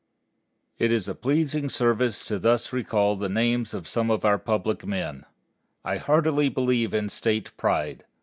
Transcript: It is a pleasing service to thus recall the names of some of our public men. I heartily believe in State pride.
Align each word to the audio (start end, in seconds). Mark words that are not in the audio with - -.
It 0.79 0.91
is 0.91 1.07
a 1.07 1.13
pleasing 1.13 1.69
service 1.69 2.25
to 2.25 2.39
thus 2.39 2.73
recall 2.73 3.15
the 3.15 3.29
names 3.29 3.71
of 3.71 3.87
some 3.87 4.09
of 4.09 4.25
our 4.25 4.39
public 4.39 4.83
men. 4.83 5.25
I 5.85 5.97
heartily 5.97 6.49
believe 6.49 6.91
in 6.91 7.07
State 7.07 7.55
pride. 7.55 8.03